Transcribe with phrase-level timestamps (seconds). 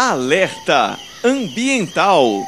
[0.00, 2.44] Alerta Ambiental.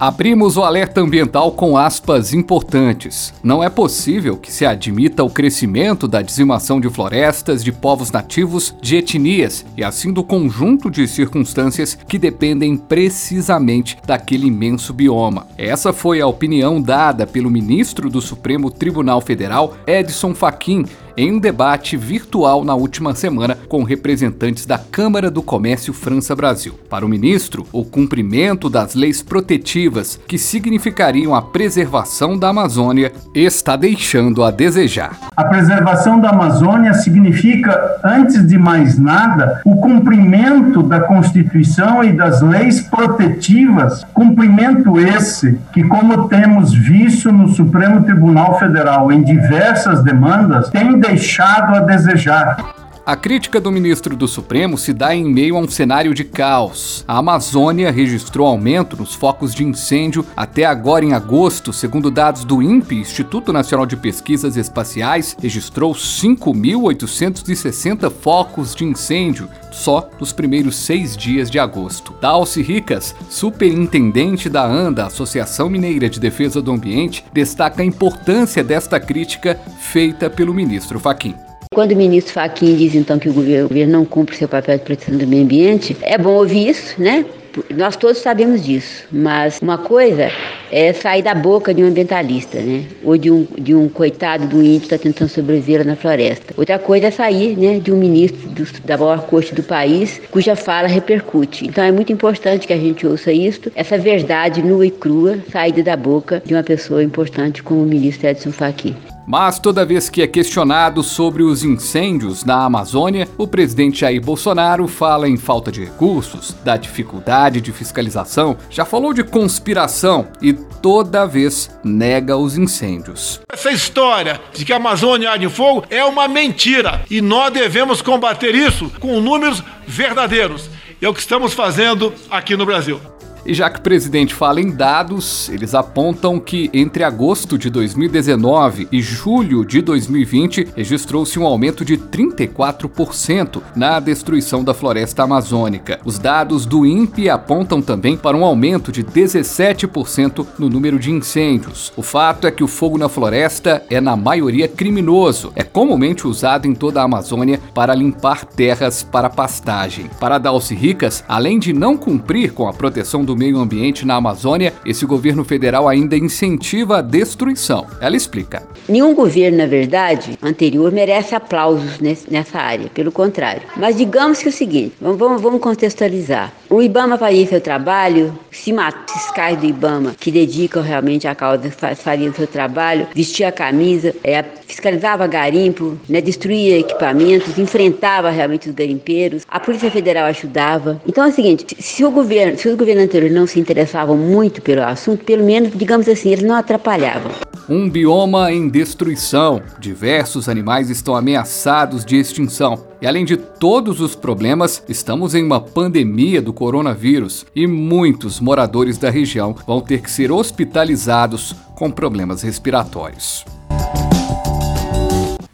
[0.00, 3.34] Abrimos o alerta ambiental com aspas importantes.
[3.42, 8.74] Não é possível que se admita o crescimento da dizimação de florestas, de povos nativos,
[8.80, 15.48] de etnias e assim do conjunto de circunstâncias que dependem precisamente daquele imenso bioma.
[15.58, 20.86] Essa foi a opinião dada pelo ministro do Supremo Tribunal Federal, Edson Fachin,
[21.18, 26.74] em um debate virtual na última semana com representantes da Câmara do Comércio França-Brasil.
[26.88, 33.74] Para o ministro, o cumprimento das leis protetivas, que significariam a preservação da Amazônia, está
[33.74, 35.27] deixando a desejar.
[35.38, 42.42] A preservação da Amazônia significa, antes de mais nada, o cumprimento da Constituição e das
[42.42, 50.70] leis protetivas, cumprimento esse que, como temos visto no Supremo Tribunal Federal em diversas demandas,
[50.70, 52.77] tem deixado a desejar.
[53.08, 57.02] A crítica do ministro do Supremo se dá em meio a um cenário de caos.
[57.08, 62.60] A Amazônia registrou aumento nos focos de incêndio até agora em agosto, segundo dados do
[62.60, 71.16] INPE, Instituto Nacional de Pesquisas Espaciais, registrou 5.860 focos de incêndio só nos primeiros seis
[71.16, 72.14] dias de agosto.
[72.20, 79.00] Dalci Ricas, superintendente da ANDA, Associação Mineira de Defesa do Ambiente, destaca a importância desta
[79.00, 81.47] crítica feita pelo ministro Faquim.
[81.78, 85.16] Quando o ministro Fachin diz então que o governo não cumpre seu papel de proteção
[85.16, 87.24] do meio ambiente, é bom ouvir isso, né?
[87.72, 90.28] Nós todos sabemos disso, mas uma coisa
[90.72, 92.82] é sair da boca de um ambientalista, né?
[93.04, 96.52] Ou de um, de um coitado do índio que está tentando sobreviver na floresta.
[96.56, 100.56] Outra coisa é sair né, de um ministro do, da maior corte do país, cuja
[100.56, 101.64] fala repercute.
[101.64, 105.80] Então é muito importante que a gente ouça isso, essa verdade nua e crua, saída
[105.80, 108.96] da boca de uma pessoa importante como o ministro Edson Fachin.
[109.28, 114.88] Mas toda vez que é questionado sobre os incêndios na Amazônia, o presidente Jair Bolsonaro
[114.88, 121.26] fala em falta de recursos, da dificuldade de fiscalização, já falou de conspiração e toda
[121.26, 123.42] vez nega os incêndios.
[123.52, 128.54] Essa história de que a Amazônia arde fogo é uma mentira e nós devemos combater
[128.54, 130.70] isso com números verdadeiros.
[131.02, 132.98] É o que estamos fazendo aqui no Brasil.
[133.48, 138.88] E já que o presidente fala em dados, eles apontam que entre agosto de 2019
[138.92, 145.98] e julho de 2020 registrou-se um aumento de 34% na destruição da floresta amazônica.
[146.04, 151.90] Os dados do INPE apontam também para um aumento de 17% no número de incêndios.
[151.96, 156.68] O fato é que o fogo na floresta é na maioria criminoso, é comumente usado
[156.68, 160.10] em toda a Amazônia para limpar terras para pastagem.
[160.20, 164.74] Para Dalci Ricas, além de não cumprir com a proteção do meio ambiente na Amazônia,
[164.84, 167.86] esse governo federal ainda incentiva a destruição.
[168.00, 168.66] Ela explica.
[168.88, 173.62] Nenhum governo, na verdade, anterior merece aplausos nessa área, pelo contrário.
[173.76, 176.52] Mas digamos que é o seguinte, vamos, vamos contextualizar.
[176.68, 178.74] O IBAMA faria seu trabalho, se
[179.06, 184.44] fiscais do IBAMA que dedicam realmente à causa fariam seu trabalho, vestia a camisa, é,
[184.66, 191.00] fiscalizava garimpo, né, destruía equipamentos, enfrentava realmente os garimpeiros, a Polícia Federal ajudava.
[191.06, 194.82] Então é o seguinte, se o governo, se o governo não se interessavam muito pelo
[194.82, 197.30] assunto, pelo menos, digamos assim, eles não atrapalhavam.
[197.68, 199.60] Um bioma em destruição.
[199.78, 202.86] Diversos animais estão ameaçados de extinção.
[203.00, 208.96] E além de todos os problemas, estamos em uma pandemia do coronavírus e muitos moradores
[208.96, 213.44] da região vão ter que ser hospitalizados com problemas respiratórios.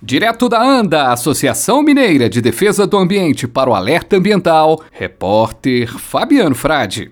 [0.01, 6.55] Direto da ANDA, Associação Mineira de Defesa do Ambiente para o Alerta Ambiental, repórter Fabiano
[6.55, 7.11] Frade.